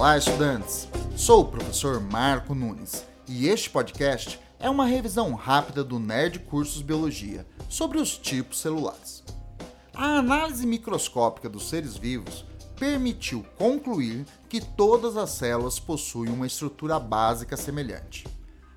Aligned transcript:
Olá, 0.00 0.16
estudantes! 0.16 0.88
Sou 1.14 1.42
o 1.42 1.44
professor 1.44 2.00
Marco 2.00 2.54
Nunes 2.54 3.04
e 3.28 3.48
este 3.48 3.68
podcast 3.68 4.40
é 4.58 4.70
uma 4.70 4.86
revisão 4.86 5.34
rápida 5.34 5.84
do 5.84 5.98
Nerd 5.98 6.38
Cursos 6.38 6.80
Biologia 6.80 7.46
sobre 7.68 7.98
os 7.98 8.16
tipos 8.16 8.60
celulares. 8.60 9.22
A 9.92 10.16
análise 10.16 10.66
microscópica 10.66 11.50
dos 11.50 11.68
seres 11.68 11.98
vivos 11.98 12.46
permitiu 12.78 13.44
concluir 13.58 14.24
que 14.48 14.62
todas 14.62 15.18
as 15.18 15.32
células 15.32 15.78
possuem 15.78 16.32
uma 16.32 16.46
estrutura 16.46 16.98
básica 16.98 17.54
semelhante. 17.54 18.26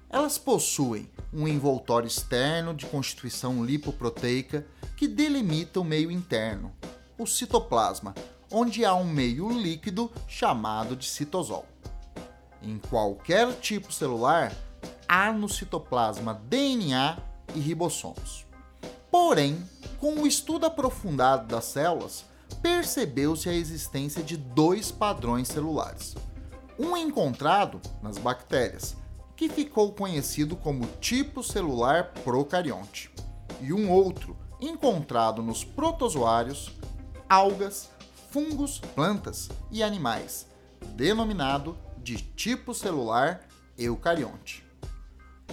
Elas 0.09 0.37
possuem 0.37 1.09
um 1.31 1.47
envoltório 1.47 2.05
externo 2.05 2.73
de 2.73 2.85
constituição 2.85 3.63
lipoproteica 3.63 4.67
que 4.97 5.07
delimita 5.07 5.80
o 5.80 5.85
meio 5.85 6.12
interno, 6.12 6.73
o 7.17 7.26
citoplasma, 7.26 8.13
onde 8.53 8.85
há 8.85 8.93
um 8.93 9.03
meio 9.03 9.49
líquido 9.49 10.12
chamado 10.27 10.95
de 10.95 11.07
citosol. 11.07 11.66
Em 12.62 12.77
qualquer 12.77 13.52
tipo 13.59 13.91
celular, 13.91 14.53
há 15.07 15.34
no 15.34 15.49
citoplasma 15.49 16.35
DNA 16.35 17.17
e 17.55 17.59
ribossomos. 17.59 18.45
Porém, 19.09 19.62
com 19.99 20.13
o 20.21 20.27
estudo 20.27 20.67
aprofundado 20.67 21.48
das 21.48 21.66
células, 21.66 22.26
percebeu-se 22.62 23.49
a 23.49 23.53
existência 23.53 24.21
de 24.23 24.38
dois 24.38 24.91
padrões 24.91 25.48
celulares. 25.48 26.15
Um 26.77 26.95
encontrado 26.95 27.81
nas 28.01 28.17
bactérias, 28.17 28.95
que 29.35 29.49
ficou 29.49 29.91
conhecido 29.93 30.55
como 30.55 30.88
tipo 31.01 31.43
celular 31.43 32.13
procarionte, 32.23 33.12
e 33.59 33.73
um 33.73 33.91
outro 33.91 34.38
encontrado 34.62 35.41
nos 35.41 35.63
protozoários, 35.63 36.71
algas, 37.27 37.90
fungos, 38.34 38.79
plantas 38.95 39.48
e 39.70 39.84
animais, 39.84 40.48
denominado 40.95 41.77
de 41.99 42.17
tipo 42.17 42.73
celular 42.73 43.48
eucarionte. 43.77 44.65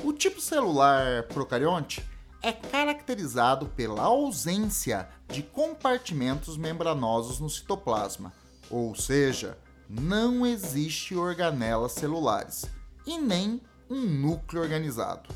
O 0.02 0.14
tipo 0.14 0.40
celular 0.40 1.24
procarionte 1.24 2.02
é 2.40 2.50
caracterizado 2.50 3.66
pela 3.66 4.04
ausência 4.04 5.10
de 5.28 5.42
compartimentos 5.42 6.56
membranosos 6.56 7.38
no 7.38 7.50
citoplasma, 7.50 8.32
ou 8.70 8.94
seja, 8.94 9.58
não 9.86 10.46
existe 10.46 11.14
organelas 11.14 11.92
celulares 11.92 12.64
e 13.06 13.18
nem 13.18 13.60
um 13.90 14.00
núcleo 14.00 14.62
organizado. 14.62 15.28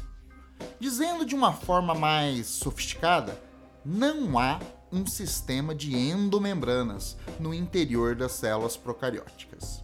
Dizendo 0.80 1.26
de 1.26 1.34
uma 1.34 1.52
forma 1.52 1.94
mais 1.94 2.46
sofisticada, 2.46 3.38
não 3.84 4.38
há 4.38 4.58
um 4.94 5.04
sistema 5.04 5.74
de 5.74 5.96
endomembranas 5.96 7.16
no 7.40 7.52
interior 7.52 8.14
das 8.14 8.30
células 8.32 8.76
procarióticas. 8.76 9.82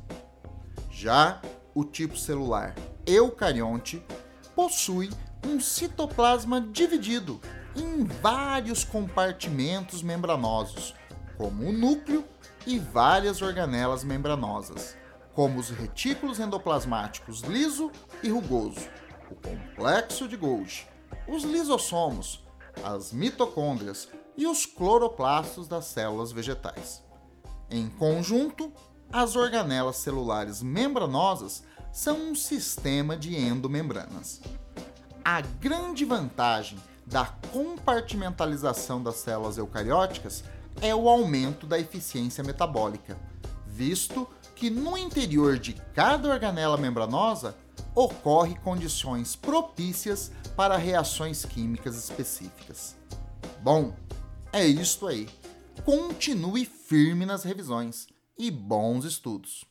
Já 0.89 1.42
o 1.75 1.84
tipo 1.84 2.17
celular 2.17 2.77
eucarionte 3.05 4.00
possui 4.55 5.11
um 5.44 5.58
citoplasma 5.58 6.61
dividido 6.61 7.41
em 7.75 8.05
vários 8.05 8.84
compartimentos 8.84 10.00
membranosos, 10.00 10.94
como 11.36 11.69
o 11.69 11.72
núcleo 11.72 12.24
e 12.64 12.78
várias 12.78 13.42
organelas 13.42 14.05
membranosas, 14.05 14.97
como 15.34 15.58
os 15.58 15.70
retículos 15.70 16.39
endoplasmáticos 16.39 17.41
liso 17.41 17.91
e 18.22 18.28
rugoso, 18.28 18.89
o 19.28 19.34
complexo 19.34 20.28
de 20.28 20.36
Golgi, 20.36 20.86
os 21.27 21.42
lisossomos, 21.42 22.45
as 22.84 23.12
mitocôndrias 23.12 24.08
e 24.36 24.47
os 24.47 24.67
cloroplastos 24.67 25.69
das 25.69 25.86
células 25.86 26.33
vegetais. 26.33 27.03
Em 27.70 27.89
conjunto, 27.89 28.73
as 29.12 29.36
organelas 29.36 29.97
celulares 29.97 30.62
membranosas 30.62 31.63
são 31.92 32.30
um 32.30 32.35
sistema 32.35 33.17
de 33.17 33.36
endomembranas. 33.36 34.41
A 35.24 35.41
grande 35.41 36.05
vantagem 36.05 36.79
da 37.07 37.27
compartimentalização 37.52 39.02
das 39.02 39.17
células 39.17 39.58
eucarióticas 39.58 40.45
é 40.80 40.95
o 40.95 41.08
aumento 41.08 41.67
da 41.67 41.79
eficiência 41.79 42.45
metabólica, 42.45 43.17
visto 43.67 44.29
que 44.55 44.70
no 44.70 44.97
interior 44.97 45.58
de 45.58 45.74
cada 45.95 46.29
organela 46.29 46.77
membranosa 46.77 47.57
ocorre 47.95 48.55
condições 48.57 49.35
propícias 49.35 50.30
para 50.57 50.77
reações 50.77 51.45
químicas 51.45 51.97
específicas. 51.97 52.97
Bom, 53.62 53.95
é 54.52 54.66
isto 54.66 55.06
aí. 55.06 55.28
Continue 55.84 56.64
firme 56.64 57.24
nas 57.24 57.44
revisões 57.44 58.06
e 58.38 58.50
bons 58.50 59.05
estudos! 59.05 59.70